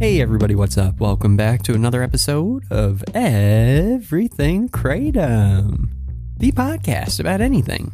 Hey 0.00 0.22
everybody, 0.22 0.54
what's 0.54 0.78
up? 0.78 0.98
Welcome 0.98 1.36
back 1.36 1.62
to 1.64 1.74
another 1.74 2.02
episode 2.02 2.64
of 2.72 3.04
Everything 3.12 4.70
Kratom, 4.70 5.90
the 6.38 6.52
podcast 6.52 7.20
about 7.20 7.42
anything 7.42 7.92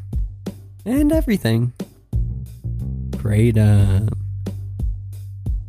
and 0.84 1.10
everything. 1.10 1.72
Kratom. 3.10 4.12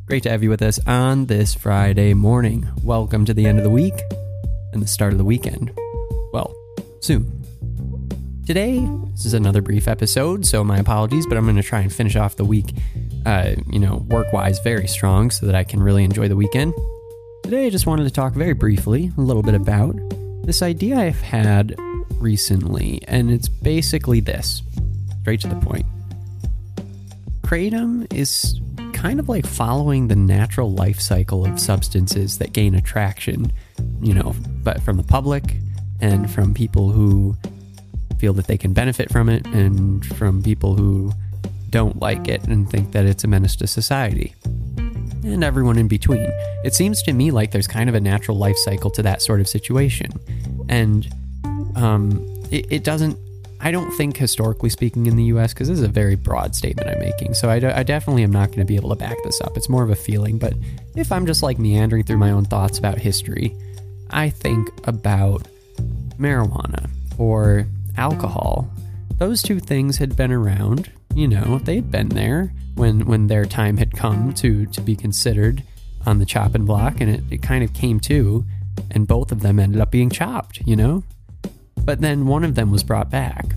Great 0.05 0.21
to 0.21 0.29
have 0.29 0.43
you 0.43 0.51
with 0.51 0.61
us 0.61 0.79
on 0.85 1.25
this 1.25 1.55
Friday 1.55 2.13
morning. 2.13 2.69
Welcome 2.83 3.25
to 3.25 3.33
the 3.33 3.47
end 3.47 3.57
of 3.57 3.63
the 3.63 3.71
week 3.71 3.99
and 4.73 4.83
the 4.83 4.87
start 4.87 5.13
of 5.13 5.17
the 5.17 5.25
weekend. 5.25 5.71
Well, 6.33 6.53
soon. 6.99 7.33
Today, 8.45 8.87
this 9.13 9.25
is 9.25 9.33
another 9.33 9.63
brief 9.63 9.87
episode, 9.87 10.45
so 10.45 10.63
my 10.63 10.77
apologies, 10.77 11.25
but 11.25 11.35
I'm 11.35 11.45
going 11.45 11.55
to 11.55 11.63
try 11.63 11.79
and 11.79 11.91
finish 11.91 12.15
off 12.15 12.35
the 12.35 12.45
week, 12.45 12.75
uh, 13.25 13.55
you 13.71 13.79
know, 13.79 14.05
work 14.09 14.31
wise, 14.33 14.59
very 14.59 14.87
strong 14.87 15.31
so 15.31 15.45
that 15.45 15.55
I 15.55 15.63
can 15.63 15.81
really 15.81 16.03
enjoy 16.03 16.27
the 16.27 16.35
weekend. 16.35 16.73
Today, 17.43 17.67
I 17.67 17.69
just 17.69 17.87
wanted 17.87 18.03
to 18.03 18.11
talk 18.11 18.33
very 18.33 18.53
briefly 18.53 19.11
a 19.17 19.21
little 19.21 19.43
bit 19.43 19.53
about 19.53 19.95
this 20.43 20.61
idea 20.61 20.97
I've 20.97 21.21
had 21.21 21.75
recently, 22.19 23.01
and 23.07 23.31
it's 23.31 23.47
basically 23.47 24.19
this 24.19 24.61
straight 25.21 25.41
to 25.41 25.47
the 25.47 25.55
point. 25.55 25.85
Kratom 27.41 28.11
is 28.13 28.59
kind 28.93 29.19
of 29.19 29.29
like 29.29 29.45
following 29.45 30.07
the 30.07 30.15
natural 30.15 30.71
life 30.71 30.99
cycle 30.99 31.45
of 31.45 31.59
substances 31.59 32.37
that 32.39 32.51
gain 32.53 32.75
attraction, 32.75 33.51
you 34.01 34.13
know, 34.13 34.35
but 34.63 34.81
from 34.81 34.97
the 34.97 35.03
public 35.03 35.57
and 35.99 36.29
from 36.29 36.53
people 36.53 36.91
who 36.91 37.35
feel 38.19 38.33
that 38.33 38.47
they 38.47 38.57
can 38.57 38.73
benefit 38.73 39.11
from 39.11 39.29
it 39.29 39.45
and 39.47 40.05
from 40.17 40.41
people 40.41 40.75
who 40.75 41.11
don't 41.69 41.99
like 41.99 42.27
it 42.27 42.43
and 42.45 42.69
think 42.69 42.91
that 42.91 43.05
it's 43.05 43.23
a 43.23 43.27
menace 43.27 43.55
to 43.57 43.67
society. 43.67 44.33
And 45.23 45.43
everyone 45.43 45.77
in 45.77 45.87
between. 45.87 46.31
It 46.63 46.73
seems 46.73 47.01
to 47.03 47.13
me 47.13 47.31
like 47.31 47.51
there's 47.51 47.67
kind 47.67 47.89
of 47.89 47.95
a 47.95 47.99
natural 47.99 48.37
life 48.37 48.57
cycle 48.57 48.89
to 48.91 49.01
that 49.03 49.21
sort 49.21 49.41
of 49.41 49.47
situation. 49.47 50.11
And 50.69 51.07
um, 51.75 52.25
it, 52.49 52.65
it 52.71 52.83
doesn't, 52.83 53.17
I 53.59 53.71
don't 53.71 53.91
think 53.91 54.15
historically 54.15 54.69
speaking 54.69 55.07
in 55.07 55.15
the 55.15 55.25
US, 55.25 55.53
because 55.53 55.67
this 55.67 55.79
is 55.79 55.83
a 55.83 55.89
very 55.89 56.15
broad 56.15 56.55
statement 56.55 56.89
I'm 56.89 56.99
making. 56.99 57.33
So 57.33 57.49
I, 57.49 57.59
d- 57.59 57.67
I 57.67 57.83
definitely 57.83 58.23
am 58.23 58.31
not 58.31 58.49
going 58.49 58.59
to 58.59 58.65
be 58.65 58.75
able 58.75 58.89
to 58.89 58.95
back 58.95 59.17
this 59.23 59.41
up. 59.41 59.57
It's 59.57 59.67
more 59.67 59.83
of 59.83 59.89
a 59.89 59.95
feeling. 59.95 60.37
But 60.37 60.53
if 60.95 61.11
I'm 61.11 61.25
just 61.25 61.43
like 61.43 61.59
meandering 61.59 62.03
through 62.03 62.17
my 62.17 62.31
own 62.31 62.45
thoughts 62.45 62.77
about 62.77 62.97
history, 62.97 63.55
I 64.09 64.29
think 64.29 64.69
about 64.87 65.47
marijuana 66.17 66.89
or 67.17 67.67
alcohol. 67.97 68.69
Those 69.17 69.41
two 69.41 69.59
things 69.59 69.97
had 69.97 70.15
been 70.15 70.31
around, 70.31 70.91
you 71.17 71.27
know, 71.27 71.57
they'd 71.57 71.89
been 71.89 72.09
there 72.09 72.53
when 72.75 73.07
when 73.07 73.25
their 73.25 73.45
time 73.45 73.77
had 73.77 73.91
come 73.91 74.35
to 74.35 74.67
to 74.67 74.81
be 74.81 74.95
considered 74.95 75.63
on 76.05 76.19
the 76.19 76.25
chopping 76.27 76.63
block 76.63 77.01
and 77.01 77.09
it, 77.09 77.23
it 77.31 77.41
kind 77.41 77.63
of 77.63 77.73
came 77.73 77.99
to 78.01 78.45
and 78.91 79.07
both 79.07 79.31
of 79.31 79.41
them 79.41 79.59
ended 79.59 79.81
up 79.81 79.89
being 79.89 80.11
chopped, 80.11 80.61
you 80.67 80.75
know? 80.75 81.03
But 81.83 82.01
then 82.01 82.27
one 82.27 82.43
of 82.43 82.53
them 82.53 82.69
was 82.69 82.83
brought 82.83 83.09
back. 83.09 83.55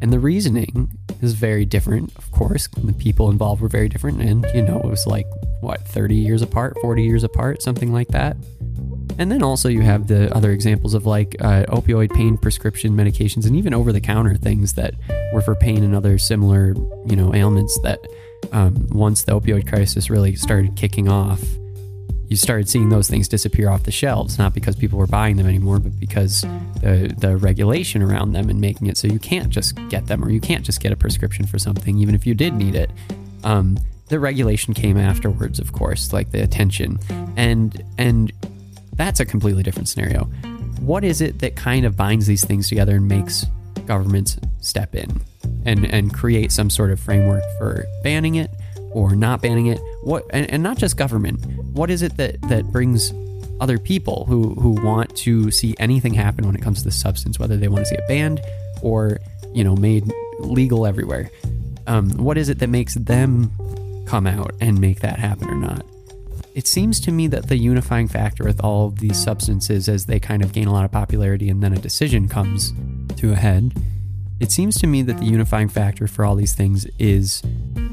And 0.00 0.12
the 0.12 0.18
reasoning 0.18 0.90
is 1.20 1.34
very 1.34 1.64
different, 1.64 2.16
of 2.16 2.32
course. 2.32 2.66
The 2.66 2.92
people 2.92 3.30
involved 3.30 3.62
were 3.62 3.68
very 3.68 3.88
different 3.88 4.20
and 4.20 4.44
you 4.52 4.62
know, 4.62 4.78
it 4.80 4.86
was 4.86 5.06
like 5.06 5.26
what, 5.60 5.86
30 5.86 6.16
years 6.16 6.42
apart, 6.42 6.76
40 6.82 7.04
years 7.04 7.22
apart, 7.22 7.62
something 7.62 7.92
like 7.92 8.08
that. 8.08 8.36
And 9.18 9.30
then 9.30 9.42
also 9.42 9.68
you 9.68 9.82
have 9.82 10.08
the 10.08 10.34
other 10.34 10.50
examples 10.50 10.94
of 10.94 11.06
like 11.06 11.36
uh, 11.40 11.64
opioid 11.68 12.12
pain 12.12 12.36
prescription 12.36 12.92
medications 12.92 13.46
and 13.46 13.56
even 13.56 13.74
over 13.74 13.92
the 13.92 14.00
counter 14.00 14.36
things 14.36 14.72
that 14.74 14.94
were 15.32 15.42
for 15.42 15.54
pain 15.54 15.84
and 15.84 15.94
other 15.94 16.18
similar, 16.18 16.74
you 17.06 17.16
know, 17.16 17.34
ailments 17.34 17.78
that 17.80 18.00
um, 18.52 18.88
once 18.90 19.22
the 19.24 19.32
opioid 19.32 19.68
crisis 19.68 20.10
really 20.10 20.34
started 20.34 20.76
kicking 20.76 21.08
off, 21.08 21.42
you 22.28 22.36
started 22.36 22.66
seeing 22.66 22.88
those 22.88 23.10
things 23.10 23.28
disappear 23.28 23.68
off 23.68 23.82
the 23.82 23.92
shelves, 23.92 24.38
not 24.38 24.54
because 24.54 24.74
people 24.74 24.98
were 24.98 25.06
buying 25.06 25.36
them 25.36 25.46
anymore, 25.46 25.78
but 25.78 26.00
because 26.00 26.40
the, 26.80 27.14
the 27.18 27.36
regulation 27.36 28.02
around 28.02 28.32
them 28.32 28.48
and 28.48 28.58
making 28.58 28.86
it 28.86 28.96
so 28.96 29.06
you 29.06 29.18
can't 29.18 29.50
just 29.50 29.76
get 29.90 30.06
them 30.06 30.24
or 30.24 30.30
you 30.30 30.40
can't 30.40 30.64
just 30.64 30.80
get 30.80 30.92
a 30.92 30.96
prescription 30.96 31.46
for 31.46 31.58
something, 31.58 31.98
even 31.98 32.14
if 32.14 32.26
you 32.26 32.34
did 32.34 32.54
need 32.54 32.74
it. 32.74 32.90
Um, 33.44 33.78
the 34.08 34.18
regulation 34.18 34.72
came 34.72 34.96
afterwards, 34.96 35.58
of 35.58 35.72
course, 35.72 36.12
like 36.12 36.30
the 36.30 36.42
attention. 36.42 36.98
And, 37.36 37.82
and 37.98 38.32
that's 38.94 39.20
a 39.20 39.24
completely 39.24 39.62
different 39.62 39.88
scenario. 39.88 40.24
What 40.80 41.04
is 41.04 41.20
it 41.20 41.38
that 41.40 41.56
kind 41.56 41.84
of 41.86 41.96
binds 41.96 42.26
these 42.26 42.44
things 42.44 42.68
together 42.68 42.96
and 42.96 43.08
makes 43.08 43.46
governments 43.86 44.38
step 44.60 44.94
in 44.94 45.20
and, 45.64 45.84
and 45.86 46.12
create 46.12 46.52
some 46.52 46.70
sort 46.70 46.90
of 46.90 47.00
framework 47.00 47.42
for 47.58 47.86
banning 48.02 48.36
it 48.36 48.50
or 48.90 49.14
not 49.14 49.40
banning 49.42 49.66
it? 49.66 49.80
What 50.02 50.24
and, 50.30 50.50
and 50.50 50.62
not 50.62 50.78
just 50.78 50.96
government. 50.96 51.44
What 51.72 51.90
is 51.90 52.02
it 52.02 52.16
that, 52.16 52.40
that 52.42 52.66
brings 52.72 53.12
other 53.60 53.78
people 53.78 54.24
who, 54.26 54.54
who 54.54 54.70
want 54.84 55.14
to 55.18 55.50
see 55.50 55.74
anything 55.78 56.14
happen 56.14 56.44
when 56.46 56.56
it 56.56 56.62
comes 56.62 56.78
to 56.78 56.84
this 56.84 57.00
substance, 57.00 57.38
whether 57.38 57.56
they 57.56 57.68
want 57.68 57.86
to 57.86 57.90
see 57.90 57.94
it 57.94 58.08
banned 58.08 58.40
or, 58.82 59.20
you 59.54 59.62
know, 59.62 59.76
made 59.76 60.04
legal 60.40 60.84
everywhere? 60.84 61.30
Um, 61.86 62.10
what 62.10 62.36
is 62.36 62.48
it 62.48 62.58
that 62.58 62.68
makes 62.68 62.94
them 62.94 63.52
come 64.06 64.26
out 64.26 64.52
and 64.60 64.80
make 64.80 65.00
that 65.00 65.18
happen 65.18 65.48
or 65.48 65.56
not? 65.56 65.86
It 66.54 66.66
seems 66.66 67.00
to 67.00 67.12
me 67.12 67.26
that 67.28 67.48
the 67.48 67.56
unifying 67.56 68.08
factor 68.08 68.44
with 68.44 68.62
all 68.62 68.86
of 68.86 68.98
these 68.98 69.22
substances 69.22 69.88
as 69.88 70.06
they 70.06 70.20
kind 70.20 70.42
of 70.42 70.52
gain 70.52 70.66
a 70.66 70.72
lot 70.72 70.84
of 70.84 70.92
popularity 70.92 71.48
and 71.48 71.62
then 71.62 71.72
a 71.72 71.78
decision 71.78 72.28
comes 72.28 72.72
to 73.16 73.32
a 73.32 73.36
head 73.36 73.72
it 74.42 74.50
seems 74.50 74.80
to 74.80 74.88
me 74.88 75.02
that 75.02 75.18
the 75.18 75.24
unifying 75.24 75.68
factor 75.68 76.08
for 76.08 76.24
all 76.24 76.34
these 76.34 76.52
things 76.52 76.84
is 76.98 77.42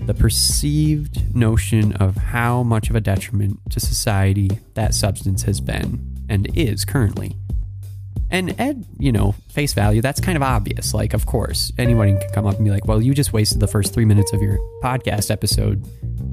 the 0.07 0.15
perceived 0.15 1.35
notion 1.35 1.93
of 1.93 2.17
how 2.17 2.63
much 2.63 2.89
of 2.89 2.95
a 2.95 2.99
detriment 2.99 3.59
to 3.69 3.79
society 3.79 4.49
that 4.73 4.95
substance 4.95 5.43
has 5.43 5.61
been 5.61 6.25
and 6.27 6.47
is 6.57 6.85
currently. 6.85 7.35
And 8.31 8.59
at 8.59 8.77
you 8.97 9.11
know 9.11 9.33
face 9.49 9.73
value 9.73 10.01
that's 10.01 10.19
kind 10.19 10.35
of 10.35 10.43
obvious 10.43 10.93
like 10.93 11.13
of 11.15 11.25
course 11.25 11.71
anyone 11.79 12.19
can 12.19 12.29
come 12.31 12.45
up 12.45 12.55
and 12.57 12.65
be 12.65 12.69
like 12.69 12.85
well 12.85 13.01
you 13.01 13.15
just 13.15 13.33
wasted 13.33 13.59
the 13.59 13.67
first 13.67 13.91
three 13.91 14.05
minutes 14.05 14.33
of 14.33 14.41
your 14.41 14.59
podcast 14.83 15.31
episode 15.31 15.83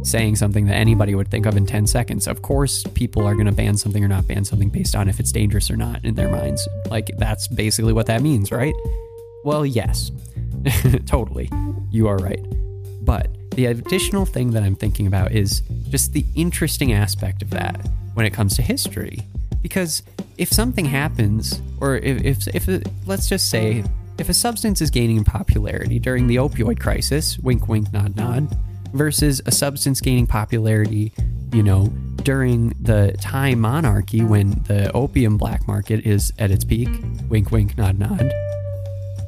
saying 0.06 0.36
something 0.36 0.66
that 0.66 0.74
anybody 0.74 1.14
would 1.14 1.28
think 1.28 1.46
of 1.46 1.56
in 1.56 1.66
10 1.66 1.86
seconds. 1.86 2.26
Of 2.26 2.42
course 2.42 2.84
people 2.94 3.26
are 3.26 3.34
going 3.34 3.46
to 3.46 3.52
ban 3.52 3.76
something 3.76 4.02
or 4.04 4.08
not 4.08 4.26
ban 4.26 4.44
something 4.44 4.68
based 4.68 4.94
on 4.94 5.08
if 5.08 5.20
it's 5.20 5.32
dangerous 5.32 5.70
or 5.70 5.76
not 5.76 6.04
in 6.04 6.14
their 6.14 6.30
minds. 6.30 6.66
Like 6.90 7.10
that's 7.18 7.48
basically 7.48 7.92
what 7.92 8.06
that 8.06 8.22
means 8.22 8.52
right? 8.52 8.74
Well 9.44 9.66
yes. 9.66 10.10
Totally. 11.06 11.50
You 11.90 12.08
are 12.08 12.16
right. 12.16 12.44
But 13.02 13.28
the 13.56 13.66
additional 13.66 14.26
thing 14.26 14.50
that 14.50 14.62
i'm 14.62 14.76
thinking 14.76 15.06
about 15.06 15.32
is 15.32 15.62
just 15.88 16.12
the 16.12 16.24
interesting 16.34 16.92
aspect 16.92 17.40
of 17.40 17.48
that 17.50 17.88
when 18.14 18.26
it 18.26 18.30
comes 18.30 18.54
to 18.56 18.62
history. 18.62 19.20
Because 19.62 20.02
if 20.36 20.50
something 20.50 20.84
happens, 20.84 21.60
or 21.80 21.96
if, 21.96 22.46
if, 22.46 22.68
if 22.68 22.84
let's 23.06 23.28
just 23.28 23.48
say, 23.48 23.82
if 24.18 24.28
a 24.28 24.34
substance 24.34 24.80
is 24.80 24.90
gaining 24.90 25.16
in 25.16 25.24
popularity 25.24 25.98
during 25.98 26.26
the 26.26 26.36
opioid 26.36 26.78
crisis, 26.78 27.38
wink, 27.38 27.68
wink, 27.68 27.92
nod, 27.92 28.16
nod, 28.16 28.48
versus 28.96 29.40
a 29.46 29.50
substance 29.50 30.00
gaining 30.00 30.26
popularity, 30.26 31.12
you 31.52 31.62
know, 31.62 31.86
during 32.22 32.70
the 32.80 33.14
Thai 33.20 33.54
monarchy 33.54 34.22
when 34.22 34.50
the 34.64 34.90
opium 34.92 35.38
black 35.38 35.66
market 35.68 36.04
is 36.06 36.32
at 36.38 36.50
its 36.50 36.64
peak, 36.64 36.88
wink, 37.28 37.50
wink, 37.50 37.78
nod, 37.78 37.98
nod, 37.98 38.32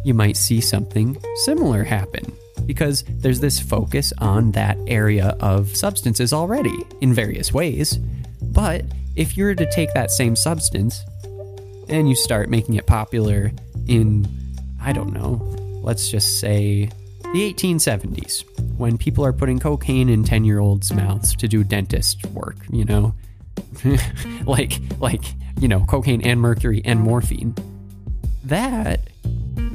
you 0.05 0.15
might 0.15 0.37
see 0.37 0.61
something 0.61 1.17
similar 1.45 1.85
happen 1.85 2.33
because 2.67 3.05
there's 3.09 3.41
this 3.41 3.61
focus 3.61 4.13
on 4.19 4.53
that 4.53 4.77
area 4.87 5.37
of 5.41 5.75
substances 5.77 6.33
already 6.33 6.77
in 7.01 7.15
various 7.15 7.53
ways. 7.53 7.99
But 8.43 8.85
if 9.17 9.37
you 9.37 9.45
were 9.45 9.55
to 9.55 9.71
take 9.71 9.93
that 9.95 10.11
same 10.11 10.37
substance 10.37 11.05
and 11.89 12.09
you 12.09 12.15
start 12.15 12.51
making 12.51 12.75
it 12.75 12.87
popular 12.87 13.53
in, 13.87 14.27
I 14.83 14.93
don't 14.93 15.13
know, 15.13 15.35
let's 15.83 16.11
just 16.11 16.41
say 16.41 16.91
the 17.33 17.55
1870s, 17.55 18.45
when 18.79 18.97
people 18.97 19.25
are 19.25 19.33
putting 19.33 19.59
cocaine 19.59 20.09
in 20.09 20.25
10 20.25 20.45
year 20.45 20.61
olds' 20.61 20.93
mouths 20.93 21.35
to 21.37 21.49
do 21.49 21.65
dentist 21.65 22.25
work, 22.27 22.57
you 22.71 22.85
know? 22.85 23.15
like, 24.45 24.81
like, 25.01 25.25
you 25.61 25.69
know, 25.69 25.85
cocaine 25.85 26.23
and 26.23 26.41
mercury 26.41 26.81
and 26.85 27.01
morphine. 27.01 27.55
That, 28.45 29.01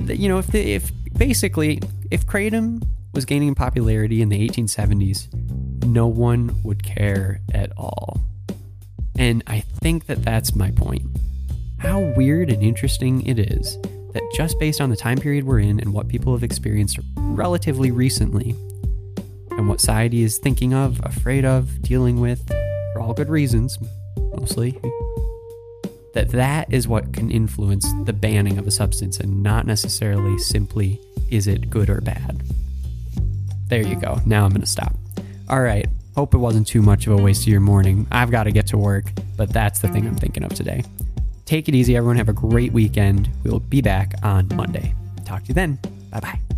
you 0.08 0.30
know, 0.30 0.40
if, 0.40 0.48
the, 0.48 0.74
if 0.74 0.92
basically, 1.18 1.82
if 2.12 2.26
Kratom 2.26 2.86
was 3.14 3.26
gaining 3.26 3.56
popularity 3.56 4.22
in 4.22 4.30
the 4.30 4.48
1870s, 4.48 5.32
no 5.86 6.08
one 6.08 6.56
would 6.64 6.84
care 6.84 7.42
at 7.54 7.72
all. 7.78 8.22
And 9.18 9.44
I 9.48 9.60
think 9.60 10.08
that 10.08 10.24
that's 10.24 10.56
my 10.56 10.72
point. 10.72 11.04
How 11.78 12.00
weird 12.16 12.50
and 12.50 12.64
interesting 12.64 13.26
it 13.28 13.38
is 13.38 13.78
that 14.14 14.24
just 14.34 14.60
based 14.60 14.80
on 14.80 14.90
the 14.90 14.96
time 14.96 15.18
period 15.18 15.44
we're 15.44 15.60
in 15.60 15.80
and 15.80 15.94
what 15.94 16.08
people 16.08 16.34
have 16.34 16.44
experienced 16.44 17.00
relatively 17.18 17.92
recently, 17.92 18.56
and 19.64 19.70
what 19.70 19.80
society 19.80 20.24
is 20.24 20.40
thinking 20.40 20.74
of, 20.74 21.00
afraid 21.06 21.46
of, 21.46 21.82
dealing 21.82 22.20
with, 22.20 22.46
for 22.92 23.00
all 23.00 23.14
good 23.14 23.30
reasons, 23.30 23.80
mostly, 24.36 24.78
that 26.14 26.32
that 26.32 26.72
is 26.74 26.86
what 26.86 27.14
can 27.14 27.32
influence 27.32 27.90
the 28.04 28.12
banning 28.12 28.58
of 28.58 28.68
a 28.68 28.72
substance 28.72 29.22
and 29.22 29.42
not 29.42 29.66
necessarily 29.66 30.38
simply 30.38 31.00
is 31.32 31.48
it 31.48 31.70
good 31.70 31.90
or 31.90 32.02
bad. 32.02 32.44
There 33.70 33.82
you 33.82 33.96
go. 33.96 34.20
Now 34.26 34.44
I'm 34.44 34.50
going 34.50 34.60
to 34.60 34.68
stop. 34.68 34.98
All 35.48 35.62
right. 35.62 35.88
Hope 36.14 36.34
it 36.34 36.40
wasn't 36.40 36.68
too 36.68 36.82
much 36.82 37.08
of 37.08 37.18
a 37.18 37.24
waste 37.24 37.44
of 37.44 37.48
your 37.48 37.62
morning. 37.62 38.06
I've 38.12 38.32
got 38.32 38.44
to 38.44 38.52
get 38.52 38.68
to 38.68 38.78
work, 38.78 39.06
but 39.38 39.54
that's 39.54 39.80
the 39.80 39.88
thing 39.88 40.06
I'm 40.06 40.18
thinking 40.18 40.44
of 40.44 40.54
today. 40.54 40.84
Take 41.46 41.70
it 41.70 41.74
easy, 41.74 41.96
everyone. 41.96 42.18
Have 42.18 42.28
a 42.28 42.34
great 42.34 42.74
weekend. 42.74 43.30
We'll 43.46 43.62
be 43.62 43.82
back 43.82 44.16
on 44.24 44.50
Monday. 44.56 44.94
Talk 45.24 45.44
to 45.44 45.48
you 45.48 45.54
then. 45.54 45.80
Bye 46.12 46.20
bye. 46.20 46.53